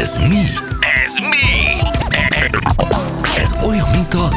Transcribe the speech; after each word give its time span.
Ez 0.00 0.18
mi? 0.18 0.44
Ez 1.04 1.18
mi? 1.20 2.01
Ez 3.36 3.54
olyan, 3.66 3.86
mint 3.90 4.14
a 4.14 4.30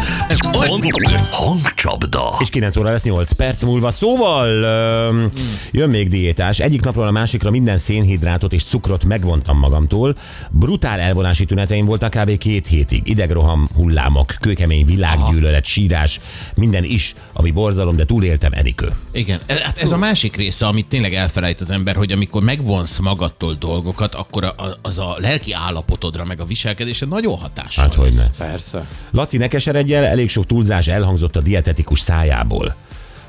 hangcsapda. 1.31 2.21
És 2.39 2.49
9 2.49 2.75
óra 2.75 2.89
lesz 2.89 3.03
8 3.03 3.31
perc 3.31 3.63
múlva. 3.63 3.91
Szóval 3.91 4.47
öm, 4.63 5.29
jön 5.71 5.89
még 5.89 6.09
diétás. 6.09 6.59
Egyik 6.59 6.81
napról 6.81 7.07
a 7.07 7.11
másikra 7.11 7.49
minden 7.49 7.77
szénhidrátot 7.77 8.53
és 8.53 8.63
cukrot 8.63 9.03
megvontam 9.03 9.57
magamtól. 9.57 10.15
Brutál 10.49 10.99
elvonási 10.99 11.45
tüneteim 11.45 11.85
voltak 11.85 12.09
kb. 12.09 12.37
két 12.37 12.67
hétig. 12.67 13.01
Idegroham, 13.07 13.67
hullámok, 13.75 14.33
kőkemény 14.39 14.85
világgyűlölet, 14.85 15.65
sírás, 15.65 16.19
minden 16.55 16.83
is, 16.83 17.13
ami 17.33 17.51
borzalom, 17.51 17.95
de 17.95 18.05
túléltem 18.05 18.51
Enikő. 18.53 18.91
Igen, 19.11 19.39
e- 19.45 19.61
hát 19.63 19.77
ez 19.77 19.91
a 19.91 19.97
másik 19.97 20.35
része, 20.35 20.65
amit 20.65 20.85
tényleg 20.85 21.13
elfelejt 21.13 21.61
az 21.61 21.69
ember, 21.69 21.95
hogy 21.95 22.11
amikor 22.11 22.43
megvonsz 22.43 22.99
magadtól 22.99 23.53
dolgokat, 23.59 24.15
akkor 24.15 24.43
a- 24.43 24.77
az 24.81 24.99
a 24.99 25.15
lelki 25.19 25.53
állapotodra, 25.53 26.25
meg 26.25 26.39
a 26.41 26.45
viselkedésre 26.45 27.05
nagyon 27.05 27.37
hatással 27.65 27.83
Hát 27.83 27.93
hogy 27.93 28.13
ne. 28.37 28.45
Persze. 28.47 28.85
Laci, 29.11 29.37
ne 29.37 29.47
keseredj 29.47 29.93
el, 29.93 30.05
elég 30.05 30.29
sok 30.29 30.45
túlzás 30.45 30.87
elhangzott 30.87 31.35
a 31.35 31.41
dietetikus 31.41 31.99
szájából. 31.99 32.75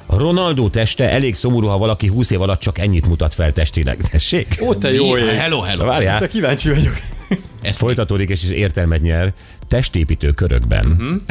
Ronaldo 0.07 0.69
teste 0.69 1.11
elég 1.11 1.35
szomorú, 1.35 1.67
ha 1.67 1.79
valaki 1.79 2.07
20 2.07 2.31
év 2.31 2.41
alatt 2.41 2.61
csak 2.61 2.79
ennyit 2.79 3.07
mutat 3.07 3.35
fel 3.35 3.53
testileg. 3.53 3.97
Tessék? 4.11 4.59
Ó, 4.63 4.75
te 4.75 4.93
jó 4.93 5.17
ég. 5.17 5.29
Hello, 5.29 5.61
hello. 5.61 5.85
Várjál, 5.85 6.19
Te 6.19 6.29
kíváncsi 6.29 6.69
vagyok. 6.69 7.01
Ezt 7.61 7.79
folytatódik 7.79 8.29
és 8.29 8.43
is 8.43 8.51
értelmet 8.51 9.03
nyer 9.03 9.33
testépítő 9.69 10.31
körökben. 10.31 10.87
Uh-huh. 10.87 11.23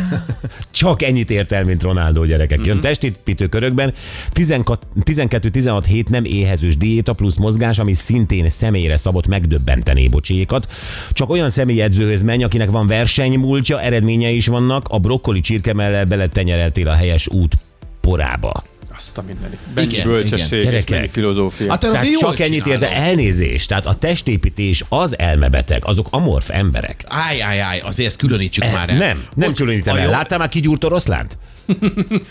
Csak 0.70 1.02
ennyit 1.02 1.30
ért 1.30 1.52
el, 1.52 1.64
mint 1.64 1.82
Ronaldo 1.82 2.24
gyerekek. 2.24 2.60
Jön 2.64 2.80
testépítő 2.80 3.46
körökben 3.46 3.94
12-16 4.34 5.84
hét 5.86 6.08
nem 6.08 6.24
éhezős 6.24 6.76
diéta 6.76 7.12
plusz 7.12 7.36
mozgás, 7.36 7.78
ami 7.78 7.94
szintén 7.94 8.48
személyre 8.48 8.96
szabott 8.96 9.26
megdöbbentené 9.26 10.08
bocsékat. 10.08 10.72
Csak 11.12 11.30
olyan 11.30 11.48
személyedzőhöz 11.48 12.22
menj, 12.22 12.44
akinek 12.44 12.70
van 12.70 12.86
versenymúltja, 12.86 13.80
eredménye 13.80 14.30
is 14.30 14.46
vannak, 14.46 14.88
a 14.88 14.98
brokkoli 14.98 15.40
csirkemellel 15.40 16.04
beletenyereltél 16.04 16.88
a 16.88 16.94
helyes 16.94 17.28
út 17.28 17.54
porába. 18.00 18.64
Azt 18.98 19.18
a 19.18 19.22
mindenit. 19.26 19.58
Mennyi 19.74 19.92
Igen, 19.92 20.06
bölcsesség 20.06 20.60
igen. 20.60 20.74
és 20.74 20.84
mennyi 20.88 21.08
filozófia. 21.08 21.70
Hát 21.70 21.80
te 21.80 21.90
Tehát 21.90 22.18
csak 22.18 22.40
ennyit 22.40 22.66
érte 22.66 22.86
csinálod. 22.86 23.08
elnézés. 23.08 23.66
Tehát 23.66 23.86
a 23.86 23.94
testépítés 23.94 24.84
az 24.88 25.18
elmebeteg, 25.18 25.84
azok 25.84 26.06
amorf 26.10 26.50
emberek. 26.50 27.04
Áj, 27.08 27.42
áj, 27.42 27.60
áj, 27.60 27.78
azért 27.84 28.08
ezt 28.08 28.18
különítsük 28.18 28.72
már 28.72 28.88
el. 28.88 28.96
Nem, 28.96 29.24
nem 29.34 29.48
Hogy 29.48 29.56
különítem 29.56 29.96
el. 29.96 30.04
jó- 30.04 30.10
Láttál 30.10 30.38
már 30.38 30.48
kigyúrt 30.48 30.84
oroszlánt? 30.84 31.36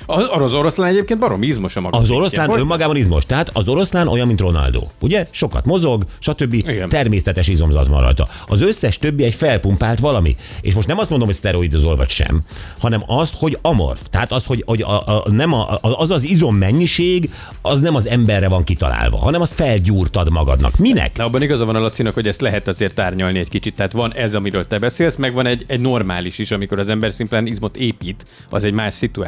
Az, 0.05 0.53
oroszlán 0.53 0.89
egyébként 0.89 1.19
barom 1.19 1.43
izmos 1.43 1.75
a 1.75 1.81
maga. 1.81 1.97
Az 1.97 2.09
oroszlán 2.09 2.47
Hogy- 2.49 2.59
önmagában 2.59 2.95
izmos. 2.95 3.25
Tehát 3.25 3.49
az 3.53 3.67
oroszlán 3.67 4.07
olyan, 4.07 4.27
mint 4.27 4.39
Ronaldo. 4.39 4.83
Ugye? 4.99 5.25
Sokat 5.31 5.65
mozog, 5.65 6.03
stb. 6.19 6.53
Igen. 6.53 6.89
Természetes 6.89 7.47
izomzat 7.47 7.87
van 7.87 8.01
rajta. 8.01 8.27
Az 8.47 8.61
összes 8.61 8.97
többi 8.97 9.23
egy 9.23 9.35
felpumpált 9.35 9.99
valami. 9.99 10.35
És 10.61 10.73
most 10.73 10.87
nem 10.87 10.97
azt 10.97 11.09
mondom, 11.09 11.27
hogy 11.27 11.37
szteroidozol 11.37 11.95
vagy 11.95 12.09
sem, 12.09 12.41
hanem 12.79 13.03
azt, 13.07 13.33
hogy 13.37 13.57
amorf. 13.61 14.01
Tehát 14.09 14.31
az, 14.31 14.45
hogy, 14.45 14.63
hogy 14.65 14.81
a, 14.81 15.07
a, 15.07 15.23
nem 15.31 15.53
a, 15.53 15.77
az 15.81 16.11
az 16.11 16.23
izom 16.23 16.55
mennyiség, 16.55 17.33
az 17.61 17.79
nem 17.79 17.95
az 17.95 18.07
emberre 18.07 18.47
van 18.47 18.63
kitalálva, 18.63 19.17
hanem 19.17 19.41
azt 19.41 19.53
felgyúrtad 19.53 20.29
magadnak. 20.31 20.77
Minek? 20.77 21.11
De 21.15 21.23
abban 21.23 21.41
igaza 21.41 21.65
van 21.65 21.75
a 21.75 21.79
Lacinak, 21.79 22.13
hogy 22.13 22.27
ezt 22.27 22.41
lehet 22.41 22.67
azért 22.67 22.99
árnyalni 22.99 23.39
egy 23.39 23.49
kicsit. 23.49 23.75
Tehát 23.75 23.91
van 23.91 24.13
ez, 24.13 24.33
amiről 24.33 24.67
te 24.67 24.79
beszélsz, 24.79 25.15
meg 25.15 25.33
van 25.33 25.45
egy, 25.45 25.63
egy 25.67 25.79
normális 25.79 26.37
is, 26.37 26.51
amikor 26.51 26.79
az 26.79 26.89
ember 26.89 27.11
szimplán 27.11 27.47
izmot 27.47 27.77
épít, 27.77 28.25
az 28.49 28.63
egy 28.63 28.73
más 28.73 28.93
szituáció. 28.93 29.24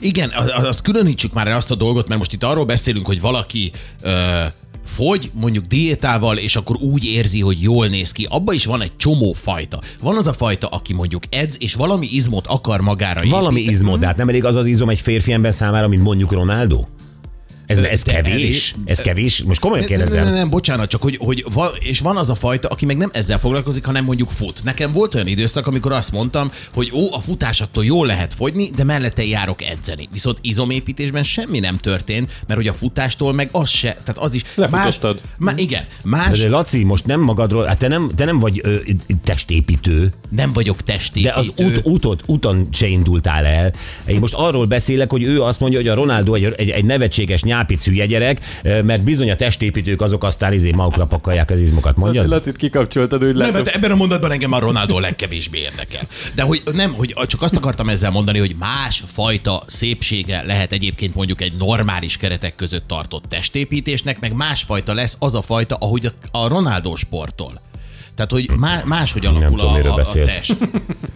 Igen, 0.00 0.30
az- 0.30 0.52
az- 0.56 0.64
azt 0.64 0.82
különítsük 0.82 1.32
már 1.32 1.48
el 1.48 1.56
azt 1.56 1.70
a 1.70 1.74
dolgot, 1.74 2.08
mert 2.08 2.18
most 2.20 2.32
itt 2.32 2.42
arról 2.44 2.64
beszélünk, 2.64 3.06
hogy 3.06 3.20
valaki 3.20 3.72
ö, 4.02 4.10
fogy, 4.86 5.30
mondjuk 5.34 5.64
diétával, 5.64 6.36
és 6.36 6.56
akkor 6.56 6.76
úgy 6.76 7.04
érzi, 7.04 7.40
hogy 7.40 7.62
jól 7.62 7.86
néz 7.86 8.12
ki. 8.12 8.26
Abba 8.30 8.52
is 8.52 8.64
van 8.64 8.82
egy 8.82 8.96
csomó 8.96 9.32
fajta. 9.32 9.80
Van 10.02 10.16
az 10.16 10.26
a 10.26 10.32
fajta, 10.32 10.66
aki 10.66 10.92
mondjuk 10.94 11.22
edz, 11.30 11.56
és 11.58 11.74
valami 11.74 12.06
izmot 12.10 12.46
akar 12.46 12.80
magára 12.80 13.20
Valami 13.28 13.54
építeni. 13.54 13.76
izmod, 13.76 14.00
de 14.00 14.06
hát 14.06 14.16
nem 14.16 14.28
elég 14.28 14.44
az 14.44 14.54
az 14.56 14.66
izom 14.66 14.88
egy 14.88 15.00
férfi 15.00 15.32
ember 15.32 15.54
számára, 15.54 15.88
mint 15.88 16.02
mondjuk 16.02 16.32
Ronaldo? 16.32 16.84
Ez, 17.68 17.78
ez 17.78 18.02
de 18.02 18.12
kevés? 18.12 18.32
elég- 18.74 18.88
Ez 18.88 18.98
kevés? 19.00 19.42
Most 19.42 19.60
komolyan 19.60 19.84
Nem, 19.88 19.98
nem, 19.98 20.06
nem, 20.06 20.14
kérdezem. 20.14 20.38
nem, 20.38 20.50
bocsánat, 20.50 20.88
csak 20.88 21.02
hogy, 21.02 21.16
hogy 21.20 21.44
van, 21.52 21.70
és 21.80 22.00
van 22.00 22.16
az 22.16 22.30
a 22.30 22.34
fajta, 22.34 22.68
aki 22.68 22.86
meg 22.86 22.96
nem 22.96 23.10
ezzel 23.12 23.38
foglalkozik, 23.38 23.84
hanem 23.84 24.04
mondjuk 24.04 24.30
fut. 24.30 24.60
Nekem 24.64 24.92
volt 24.92 25.14
olyan 25.14 25.26
időszak, 25.26 25.66
amikor 25.66 25.92
azt 25.92 26.12
mondtam, 26.12 26.50
hogy 26.74 26.90
ó, 26.94 27.14
a 27.14 27.20
futás 27.20 27.60
attól 27.60 27.84
jól 27.84 28.06
lehet 28.06 28.34
fogyni, 28.34 28.70
de 28.76 28.84
mellette 28.84 29.24
járok 29.24 29.62
edzeni. 29.62 30.08
Viszont 30.12 30.38
izomépítésben 30.42 31.22
semmi 31.22 31.58
nem 31.58 31.76
történt, 31.76 32.30
mert 32.46 32.58
hogy 32.60 32.68
a 32.68 32.72
futástól 32.74 33.32
meg 33.32 33.48
az 33.52 33.68
se, 33.68 33.88
tehát 34.04 34.18
az 34.18 34.34
is. 34.34 34.42
Más, 34.56 34.70
Lefutottad. 34.70 35.20
má, 35.38 35.52
igen, 35.56 35.84
más, 36.04 36.38
De 36.38 36.48
Laci, 36.48 36.84
most 36.84 37.06
nem 37.06 37.20
magadról, 37.20 37.64
hát 37.64 37.78
te 37.78 37.88
nem, 37.88 38.10
te 38.16 38.24
nem 38.24 38.38
vagy 38.38 38.60
ö, 38.64 38.76
testépítő, 39.24 40.12
nem 40.28 40.52
vagyok 40.52 40.76
de 40.80 40.92
testépítő. 40.92 41.32
az 41.34 41.48
út, 41.56 41.80
útot, 41.82 42.22
úton 42.26 42.68
se 42.72 42.86
indultál 42.86 43.44
el. 43.46 43.72
Én 44.06 44.18
most 44.18 44.34
arról 44.34 44.66
beszélek, 44.66 45.10
hogy 45.10 45.22
ő 45.22 45.42
azt 45.42 45.60
mondja, 45.60 45.78
hogy 45.78 45.88
a 45.88 45.94
Ronaldo 45.94 46.34
egy, 46.34 46.44
egy, 46.56 46.68
egy 46.70 46.84
nevetséges 46.84 47.42
nyápic 47.42 47.56
hülye 47.84 48.06
gyerek, 48.06 48.40
ö, 48.62 48.82
mert 48.82 49.02
bizony 49.02 49.30
a 49.30 49.34
testépítők 49.34 50.00
azok 50.00 50.24
aztán 50.24 50.52
izé 50.52 50.70
magukra 50.70 51.06
pakolják 51.06 51.50
az 51.50 51.60
izmokat. 51.60 51.96
Mondja? 51.96 52.26
Lacit 52.26 52.56
kikapcsoltad, 52.56 53.24
úgy 53.24 53.34
Nem, 53.34 53.52
mert 53.52 53.68
ebben 53.68 53.90
a 53.90 53.94
mondatban 53.94 54.32
engem 54.32 54.52
a 54.52 54.58
Ronaldo 54.58 54.96
a 54.96 55.00
legkevésbé 55.00 55.58
érdekel. 55.58 56.02
De 56.34 56.42
hogy 56.42 56.62
nem, 56.72 56.92
hogy 56.92 57.14
csak 57.26 57.42
azt 57.42 57.56
akartam 57.56 57.88
ezzel 57.88 58.10
mondani, 58.10 58.38
hogy 58.38 58.54
más 58.58 59.02
fajta 59.06 59.62
szépsége 59.66 60.42
lehet 60.46 60.72
egyébként 60.72 61.14
mondjuk 61.14 61.40
egy 61.40 61.52
normális 61.58 62.16
keretek 62.16 62.54
között 62.54 62.88
tartott 62.88 63.24
testépítésnek, 63.28 64.20
meg 64.20 64.32
másfajta 64.32 64.94
lesz 64.94 65.16
az 65.18 65.34
a 65.34 65.42
fajta, 65.42 65.76
ahogy 65.80 66.06
a, 66.06 66.38
a 66.38 66.48
Ronaldo 66.48 66.96
sportol. 66.96 67.60
Tehát, 68.18 68.32
hogy 68.32 68.50
má, 68.56 68.82
máshogy 68.84 69.26
alakul 69.26 69.48
tudom, 69.58 69.72
a, 69.72 69.76
miről 69.76 69.90
a, 69.90 69.94
a 69.94 69.96
beszélsz. 69.96 70.34
test. 70.36 70.56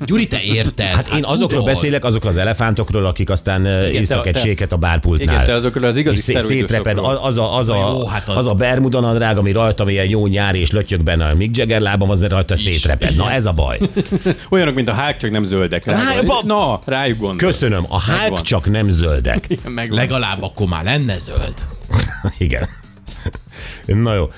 Gyuri, 0.07 0.27
te 0.27 0.41
érted? 0.43 0.87
Hát 0.87 1.09
én 1.09 1.25
azokról 1.25 1.49
tudod. 1.49 1.65
beszélek, 1.65 2.05
azokról 2.05 2.33
az 2.33 2.39
elefántokról, 2.39 3.07
akik 3.07 3.31
aztán 3.31 3.61
Igen, 3.67 4.01
isznak 4.03 4.27
egy 4.27 4.37
séket 4.39 4.73
a 4.73 4.77
bárpultnál. 4.77 5.35
Igen, 5.35 5.47
te 5.47 5.55
azokról 5.55 5.85
az 5.85 5.97
igazi 5.97 6.17
szétreped, 6.41 6.99
az 7.23 7.39
a, 7.39 7.57
az 7.57 7.69
a, 7.69 7.75
jó, 7.77 8.07
hát 8.07 8.29
az- 8.29 8.37
az 8.37 8.47
a 8.47 8.55
bermudanadrág, 8.55 9.39
ami 9.39 9.53
rajtam 9.53 9.89
ilyen 9.89 10.09
jó 10.09 10.27
nyári 10.27 10.59
és 10.61 10.71
lötyög 10.71 11.03
benne 11.03 11.27
a 11.27 11.35
Mick 11.35 11.57
Jagger 11.57 11.81
lábam, 11.81 12.11
az 12.11 12.21
mert 12.21 12.33
rajta 12.33 12.57
szétreped. 12.57 13.17
Na 13.17 13.31
ez 13.33 13.47
a 13.47 13.53
baj. 13.53 13.79
Olyanok, 14.51 14.75
mint 14.75 14.89
a 14.89 14.93
hák, 14.93 15.17
csak 15.17 15.31
nem 15.31 15.45
zöldek. 15.45 15.85
Rá, 15.85 15.99
Na, 16.45 16.81
rájuk 16.85 17.19
gondol. 17.19 17.49
Köszönöm, 17.49 17.85
a 17.89 18.01
hák 18.01 18.41
csak 18.43 18.71
nem 18.71 18.89
zöldek. 18.89 19.47
Megvan. 19.69 19.99
Legalább 19.99 20.43
akkor 20.43 20.69
már 20.69 20.85
lenne 20.85 21.19
zöld. 21.19 21.55
Igen. 22.39 22.69
Na 23.87 24.15
jó. 24.15 24.31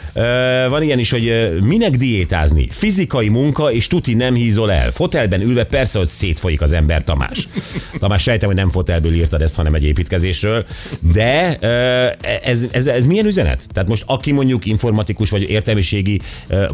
Van 0.68 0.82
ilyen 0.82 0.98
is, 0.98 1.10
hogy 1.10 1.58
minek 1.62 1.96
diétázni? 1.96 2.68
Fizikai 2.70 3.28
munka, 3.28 3.72
és 3.72 3.86
tuti 3.86 4.14
nem 4.14 4.34
hízol 4.34 4.72
el. 4.72 4.90
Fotelben 4.90 5.40
ülve 5.40 5.64
persze, 5.64 5.98
hogy 5.98 6.08
szétfolyik 6.08 6.62
az 6.62 6.72
ember, 6.72 7.04
Tamás. 7.04 7.48
Tamás, 7.98 8.22
sejtem, 8.22 8.48
hogy 8.48 8.56
nem 8.56 8.70
fotelből 8.70 9.14
írtad 9.14 9.42
ezt, 9.42 9.54
hanem 9.54 9.74
egy 9.74 9.84
építkezésről. 9.84 10.66
De 11.12 11.58
ez, 12.42 12.66
ez, 12.70 12.86
ez 12.86 13.06
milyen 13.06 13.26
üzenet? 13.26 13.66
Tehát 13.72 13.88
most 13.88 14.02
aki 14.06 14.32
mondjuk 14.32 14.66
informatikus 14.66 15.30
vagy 15.30 15.50
értelmiségi 15.50 16.20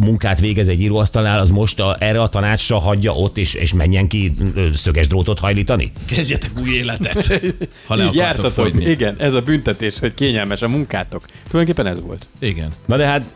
munkát 0.01 0.41
végez 0.41 0.69
egy 0.69 0.81
íróasztalnál, 0.81 1.39
az 1.39 1.51
most 1.51 1.81
a, 1.81 1.97
erre 2.01 2.23
a 2.23 2.29
tanácsra 2.29 2.79
hagyja 2.79 3.13
ott, 3.13 3.39
és, 3.39 3.55
és 3.55 3.75
menjen 3.75 4.09
ki 4.09 4.33
szöges 4.75 5.07
drótot 5.07 5.39
hajlítani? 5.39 5.93
Kezdjetek 6.07 6.51
új 6.61 6.71
életet, 6.71 7.41
ha 7.87 7.95
le 7.95 8.05
akartok 8.05 8.51
fogyni. 8.51 8.85
Igen, 8.85 9.17
ez 9.19 9.35
a 9.35 9.41
büntetés, 9.41 9.99
hogy 9.99 10.15
kényelmes 10.15 10.63
a 10.63 10.69
munkátok. 10.69 11.23
Tulajdonképpen 11.51 11.93
ez 11.93 12.01
volt. 12.01 12.27
Igen. 12.39 12.50
Na 12.87 12.97
de 12.97 13.07
hát 13.07 13.33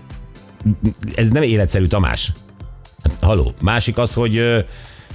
ez 1.15 1.31
nem 1.31 1.43
életszerű, 1.43 1.87
Tamás. 1.87 2.33
Hát, 3.03 3.17
haló. 3.21 3.55
Másik 3.61 3.99
az, 3.99 4.15
hogy 4.15 4.37
ö, 4.37 4.59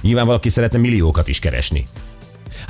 nyilván 0.00 0.26
valaki 0.26 0.48
szeretne 0.48 0.78
milliókat 0.78 1.28
is 1.28 1.38
keresni. 1.38 1.86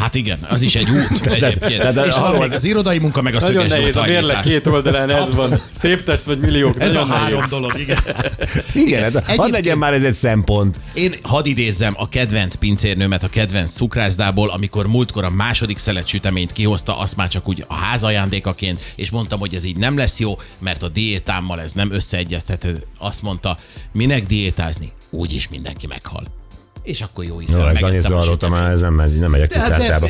Hát 0.00 0.14
igen, 0.14 0.38
az 0.48 0.62
is 0.62 0.74
egy 0.74 0.90
út 0.90 1.26
egyébként. 1.26 1.80
tehát 1.80 2.06
És 2.06 2.12
arról 2.14 2.30
van 2.32 2.40
az- 2.40 2.48
még 2.48 2.56
az 2.56 2.64
irodai 2.64 2.98
munka, 2.98 3.22
meg 3.22 3.34
a 3.34 3.40
Nagyon 3.40 3.54
szöges 3.62 3.78
nehéz, 3.78 3.96
a 3.96 4.02
mérleg 4.02 4.40
két 4.40 4.66
oldalán 4.66 5.10
ez 5.10 5.36
van. 5.36 5.60
Szép 5.74 6.04
test 6.04 6.22
vagy 6.24 6.38
milliók. 6.38 6.80
Ez 6.80 6.94
a 6.94 7.04
nehéz. 7.04 7.22
három 7.22 7.44
dolog, 7.48 7.78
igen. 7.78 7.98
Igen, 8.84 9.02
hát 9.02 9.12
hadd 9.12 9.22
Egyébként- 9.24 9.50
legyen 9.50 9.78
már 9.78 9.92
ez 9.94 10.02
egy 10.02 10.14
szempont. 10.14 10.78
Én 10.94 11.14
hadd 11.22 11.46
idézzem 11.46 11.94
a 11.98 12.08
kedvenc 12.08 12.54
pincérnőmet 12.54 13.22
a 13.22 13.28
kedvenc 13.28 13.72
cukrászdából, 13.72 14.50
amikor 14.50 14.86
múltkor 14.86 15.24
a 15.24 15.30
második 15.30 15.78
szelet 15.78 16.06
süteményt 16.06 16.52
kihozta, 16.52 16.98
azt 16.98 17.16
már 17.16 17.28
csak 17.28 17.48
úgy 17.48 17.64
a 17.68 17.74
ház 17.74 18.02
ajándékaként, 18.04 18.80
és 18.94 19.10
mondtam, 19.10 19.38
hogy 19.38 19.54
ez 19.54 19.64
így 19.64 19.76
nem 19.76 19.96
lesz 19.96 20.18
jó, 20.18 20.38
mert 20.58 20.82
a 20.82 20.88
diétámmal 20.88 21.60
ez 21.60 21.72
nem 21.72 21.92
összeegyeztethető. 21.92 22.82
Azt 22.98 23.22
mondta, 23.22 23.58
minek 23.92 24.26
diétázni? 24.26 24.88
Úgyis 25.10 25.48
mindenki 25.48 25.86
meghal. 25.86 26.38
És 26.82 27.00
akkor 27.00 27.24
jó 27.24 27.40
ízűen 27.40 27.76
Jó, 27.80 27.86
ez 27.86 28.04
a 28.04 28.14
hallottam 28.14 28.32
süteményt. 28.32 28.62
már, 28.62 28.70
ez 28.70 28.80
nem, 28.80 28.94
megy, 28.94 29.18
nem 29.18 29.30
megyek 29.30 29.52
Hát 29.54 29.68
de, 29.68 29.74
cukrászdába. 29.74 30.06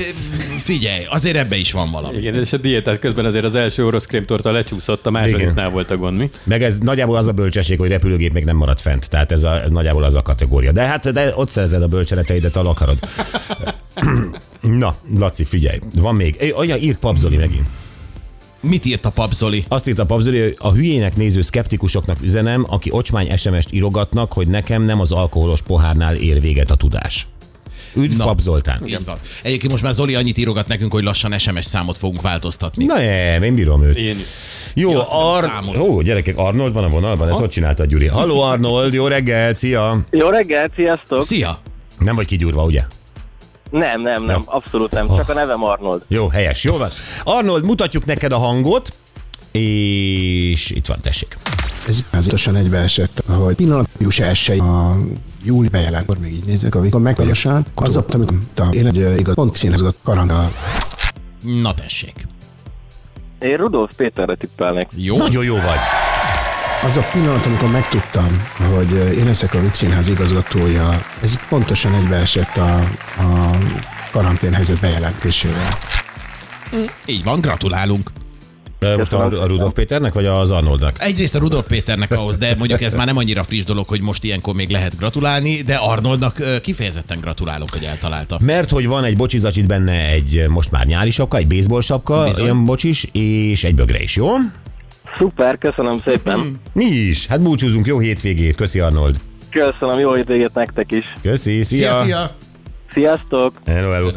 figyelj, 0.62 1.04
azért 1.08 1.36
ebbe 1.36 1.56
is 1.56 1.72
van 1.72 1.90
valami. 1.90 2.16
Igen, 2.16 2.34
és 2.34 2.52
a 2.52 2.56
diétát 2.56 2.98
közben 2.98 3.24
azért 3.24 3.44
az 3.44 3.54
első 3.54 3.86
orosz 3.86 4.06
krémtorta 4.06 4.50
lecsúszott, 4.50 5.06
a 5.06 5.10
másodiknál 5.10 5.70
volt 5.70 5.90
a 5.90 5.96
gond, 5.96 6.18
mi? 6.18 6.30
Meg 6.44 6.62
ez 6.62 6.78
nagyjából 6.78 7.16
az 7.16 7.26
a 7.26 7.32
bölcsesség, 7.32 7.78
hogy 7.78 7.88
repülőgép 7.88 8.32
még 8.32 8.44
nem 8.44 8.56
maradt 8.56 8.80
fent. 8.80 9.08
Tehát 9.10 9.32
ez, 9.32 9.42
a, 9.42 9.62
ez 9.62 9.70
nagyjából 9.70 10.04
az 10.04 10.14
a 10.14 10.22
kategória. 10.22 10.72
De 10.72 10.82
hát 10.82 11.12
de 11.12 11.32
ott 11.34 11.50
szerzed 11.50 11.82
a 11.82 11.86
bölcseleteidet, 11.86 12.56
ahol 12.56 12.68
akarod. 12.70 12.98
Na, 14.60 14.94
Laci, 15.18 15.44
figyelj. 15.44 15.78
Van 15.94 16.14
még. 16.14 16.52
Olyan 16.56 16.78
írt 16.78 16.98
papzoli 16.98 17.36
megint. 17.36 17.66
Mit 18.60 18.84
írt 18.84 19.04
a 19.06 19.10
papzoli? 19.10 19.64
Azt 19.68 19.88
írta 19.88 20.04
Pabzoli, 20.04 20.40
hogy 20.40 20.54
a 20.58 20.72
hülyének 20.72 21.16
néző 21.16 21.42
szkeptikusoknak 21.42 22.16
üzenem, 22.22 22.66
aki 22.68 22.90
ocsmány 22.92 23.36
SMS-t 23.36 23.72
írogatnak, 23.72 24.32
hogy 24.32 24.48
nekem 24.48 24.82
nem 24.82 25.00
az 25.00 25.12
alkoholos 25.12 25.62
pohárnál 25.62 26.14
ér 26.16 26.40
véget 26.40 26.70
a 26.70 26.74
tudás. 26.74 27.26
Üdv, 27.94 28.16
Na. 28.16 28.24
Pap 28.24 28.40
Zoltán. 28.40 28.86
Így 28.86 29.04
van. 29.04 29.18
Egyébként 29.42 29.72
most 29.72 29.84
már 29.84 29.94
Zoli 29.94 30.14
annyit 30.14 30.38
írogat 30.38 30.66
nekünk, 30.66 30.92
hogy 30.92 31.02
lassan 31.02 31.38
SMS 31.38 31.64
számot 31.64 31.96
fogunk 31.98 32.20
változtatni. 32.20 32.84
Na 32.84 32.94
nem, 32.94 33.42
én 33.42 33.54
bírom 33.54 33.82
őt. 33.82 33.96
Én. 33.96 34.16
Jó, 34.74 34.90
Ja, 34.90 35.02
Ar... 35.34 35.50
Ó, 35.78 36.00
gyerekek, 36.00 36.38
Arnold 36.38 36.72
van 36.72 36.84
a 36.84 36.88
vonalban, 36.88 37.28
ezt 37.28 37.40
ott 37.40 37.50
csinálta 37.50 37.84
Gyuri. 37.86 38.06
Halló 38.06 38.40
Arnold, 38.40 38.92
jó 38.92 39.06
reggel, 39.06 39.54
szia! 39.54 40.00
Jó 40.10 40.28
reggelt, 40.28 40.72
sziasztok! 40.74 41.22
Szia! 41.22 41.58
Nem 41.98 42.14
vagy 42.14 42.26
kigyúrva, 42.26 42.64
ugye? 42.64 42.82
Nem, 43.70 44.02
nem, 44.02 44.24
nem, 44.24 44.42
abszolút 44.44 44.90
nem, 44.90 45.06
csak 45.16 45.28
a 45.28 45.34
nevem 45.34 45.64
Arnold. 45.64 46.02
Jó, 46.08 46.28
helyes, 46.28 46.64
jó 46.64 46.76
van. 46.76 46.88
Arnold, 47.24 47.64
mutatjuk 47.64 48.04
neked 48.04 48.32
a 48.32 48.38
hangot, 48.38 48.92
és 49.52 50.70
itt 50.70 50.86
van, 50.86 51.00
tessék. 51.00 51.36
Ez 51.86 52.10
pontosan 52.10 52.56
egybeesett, 52.56 53.22
hogy 53.26 53.54
pillanat 53.54 53.88
július 53.98 54.20
1 54.48 54.58
a 54.58 54.96
júli 55.44 55.68
bejelent, 55.68 56.02
akkor 56.02 56.18
még 56.18 56.32
így 56.32 56.44
nézzük, 56.44 56.74
amikor 56.74 57.00
megvegyesen, 57.00 57.66
az 57.74 57.96
ott, 57.96 58.14
amikor 58.14 58.32
mondtam, 58.36 58.72
én 58.72 58.86
egy 58.86 58.98
ö, 58.98 59.14
igaz, 59.14 59.34
pont 59.34 59.56
színhez 59.56 59.80
a 59.80 59.92
karanda, 60.02 60.50
Na 61.42 61.74
tessék. 61.74 62.26
Én 63.40 63.56
Rudolf 63.56 63.90
Péterre 63.96 64.34
tippelnék. 64.34 64.88
Jó? 64.96 65.16
Nagyon 65.16 65.44
jó 65.44 65.54
vagy. 65.54 65.78
Az 66.84 66.96
a 66.96 67.04
pillanat, 67.12 67.46
amikor 67.46 67.70
megtudtam, 67.70 68.46
hogy 68.74 68.92
ö, 68.92 69.10
én 69.10 69.24
leszek 69.24 69.54
a 69.54 69.60
Vic 69.60 69.76
Színház 69.76 70.08
igazgatója, 70.08 71.02
ez 71.22 71.38
pontosan 71.48 71.94
egybeesett 71.94 72.56
a, 72.56 72.76
a 73.18 73.58
karanténhelyzet 74.10 74.80
bejelentésével. 74.80 75.78
Így 77.06 77.24
van, 77.24 77.40
gratulálunk. 77.40 78.10
Most 78.96 79.12
a, 79.12 79.24
a 79.24 79.46
Rudolf 79.46 79.72
Péternek, 79.72 80.12
vagy 80.12 80.26
az 80.26 80.50
Arnoldnak? 80.50 80.96
Egyrészt 80.98 81.34
a 81.34 81.38
Rudolf 81.38 81.66
Péternek 81.66 82.10
ahhoz, 82.12 82.38
de 82.38 82.54
mondjuk 82.58 82.82
ez 82.82 82.94
már 82.94 83.06
nem 83.06 83.16
annyira 83.16 83.44
friss 83.44 83.64
dolog, 83.64 83.88
hogy 83.88 84.00
most 84.00 84.24
ilyenkor 84.24 84.54
még 84.54 84.70
lehet 84.70 84.96
gratulálni, 84.96 85.62
de 85.62 85.74
Arnoldnak 85.74 86.60
kifejezetten 86.62 87.20
gratulálok, 87.20 87.70
hogy 87.70 87.84
eltalálta. 87.84 88.38
Mert 88.42 88.70
hogy 88.70 88.86
van 88.86 89.04
egy 89.04 89.16
bocsizacsit 89.16 89.66
benne 89.66 90.08
egy 90.08 90.44
most 90.48 90.70
már 90.70 90.86
nyári 90.86 91.10
sapka, 91.10 91.36
egy 91.36 91.46
baseball 91.46 91.80
sapka, 91.80 92.24
Bizony. 92.24 92.44
olyan 92.44 92.64
bocsis, 92.64 93.06
és 93.12 93.64
egy 93.64 93.74
bögre 93.74 94.02
is, 94.02 94.16
jó? 94.16 94.28
Szuper, 95.16 95.58
köszönöm 95.58 96.00
szépen. 96.04 96.60
Mi 96.72 96.84
is? 96.84 97.26
Hát 97.26 97.42
búcsúzunk, 97.42 97.86
jó 97.86 97.98
hétvégét, 97.98 98.54
köszi 98.54 98.80
Arnold. 98.80 99.16
Köszönöm, 99.50 99.98
jó 99.98 100.14
hétvégét 100.14 100.54
nektek 100.54 100.92
is. 100.92 101.16
Köszi, 101.22 101.62
szia! 101.62 101.92
Szia, 101.92 102.02
szia! 102.04 102.34
Sziasztok! 102.92 103.52
Hello, 103.66 103.90
hello. 103.90 104.10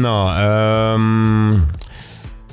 Na, 0.00 0.32
um, 0.94 1.66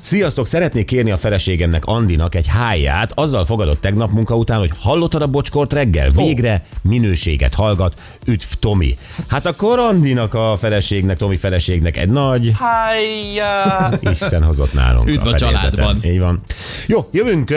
Sziasztok, 0.06 0.46
szeretnék 0.46 0.84
kérni 0.86 1.10
a 1.10 1.16
feleségemnek, 1.16 1.84
Andinak 1.84 2.34
egy 2.34 2.46
háját. 2.46 3.12
Azzal 3.14 3.44
fogadott 3.44 3.80
tegnap 3.80 4.10
munka 4.10 4.36
után, 4.36 4.58
hogy 4.58 4.70
hallottad 4.78 5.22
a 5.22 5.26
bocskort 5.26 5.72
reggel? 5.72 6.10
Végre 6.10 6.66
minőséget 6.82 7.54
hallgat. 7.54 8.00
Üdv, 8.26 8.44
Tomi. 8.60 8.94
Hát 9.28 9.46
akkor 9.46 9.78
Andinak 9.78 10.34
a 10.34 10.56
feleségnek, 10.58 11.16
Tomi 11.16 11.36
feleségnek 11.36 11.96
egy 11.96 12.08
nagy... 12.08 12.52
Hájjá! 12.58 13.90
Isten 14.00 14.42
hozott 14.44 14.72
nálunk. 14.72 15.08
Üdv 15.08 15.26
a 15.26 15.30
fedélzeten. 15.30 15.70
családban. 15.70 16.10
Így 16.10 16.18
van. 16.18 16.40
Jó, 16.86 17.08
jövünk 17.12 17.54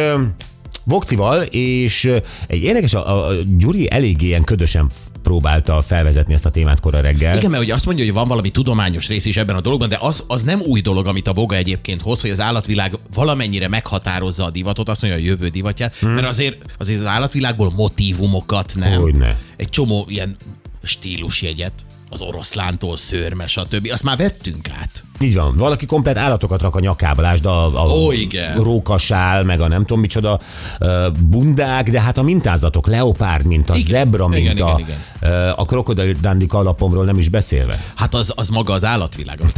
Vokcival, 0.83 1.41
és 1.41 2.11
egy 2.47 2.63
érdekes, 2.63 2.93
a, 2.93 3.27
a 3.27 3.33
Gyuri 3.57 3.91
eléggé 3.91 4.25
ilyen 4.25 4.43
ködösen 4.43 4.89
próbálta 5.23 5.81
felvezetni 5.81 6.33
ezt 6.33 6.45
a 6.45 6.49
témát 6.49 6.79
kora 6.79 7.01
reggel. 7.01 7.37
Igen, 7.37 7.49
mert 7.49 7.63
hogy 7.63 7.71
azt 7.71 7.85
mondja, 7.85 8.05
hogy 8.05 8.13
van 8.13 8.27
valami 8.27 8.49
tudományos 8.49 9.07
rész 9.07 9.25
is 9.25 9.37
ebben 9.37 9.55
a 9.55 9.61
dologban, 9.61 9.89
de 9.89 9.97
az, 10.01 10.23
az 10.27 10.43
nem 10.43 10.61
új 10.61 10.81
dolog, 10.81 11.07
amit 11.07 11.27
a 11.27 11.33
Boga 11.33 11.55
egyébként 11.55 12.01
hoz, 12.01 12.21
hogy 12.21 12.29
az 12.29 12.39
állatvilág 12.39 12.97
valamennyire 13.13 13.67
meghatározza 13.67 14.45
a 14.45 14.49
divatot, 14.49 14.89
azt 14.89 15.01
mondja 15.01 15.19
a 15.19 15.23
jövő 15.23 15.47
divatját, 15.47 15.95
hmm. 15.95 16.11
mert 16.11 16.27
azért, 16.27 16.57
azért 16.77 16.99
az 16.99 17.05
állatvilágból 17.05 17.71
motivumokat 17.75 18.73
nem. 18.75 19.01
Hogyne. 19.01 19.37
Egy 19.55 19.69
csomó 19.69 20.05
ilyen 20.07 20.35
stílusjegyet, 20.83 21.73
az 22.09 22.21
oroszlántól 22.21 22.97
szőrme, 22.97 23.47
stb. 23.47 23.89
Azt 23.91 24.03
már 24.03 24.17
vettünk 24.17 24.69
át. 24.81 25.03
Így 25.19 25.35
van, 25.35 25.55
valaki 25.57 25.85
komplet 25.85 26.17
állatokat 26.17 26.61
rak 26.61 26.75
a 26.75 26.79
nyakába, 26.79 27.21
lásd 27.21 27.45
a, 27.45 27.83
a 27.83 27.95
Ó, 27.95 28.11
igen. 28.11 28.57
rókasál, 28.57 29.43
meg 29.43 29.61
a 29.61 29.67
nem 29.67 29.81
tudom 29.85 29.99
micsoda 29.99 30.39
bundák, 31.19 31.89
de 31.89 32.01
hát 32.01 32.17
a 32.17 32.21
mintázatok, 32.21 32.87
leopárd 32.87 33.45
minta, 33.45 33.75
Igen. 33.75 33.87
zebra 33.87 34.27
Igen, 34.31 34.41
minta, 34.41 34.75
igen, 34.77 34.95
igen. 35.19 35.31
ö, 35.31 35.51
a 35.55 35.65
krokodil 35.65 36.13
dandik 36.21 36.53
alapomról 36.53 37.05
nem 37.05 37.17
is 37.17 37.29
beszélve. 37.29 37.83
Hát 37.95 38.13
az, 38.13 38.33
az 38.35 38.49
maga 38.49 38.73
az 38.73 38.83
állatvilág, 38.85 39.39
amit 39.41 39.57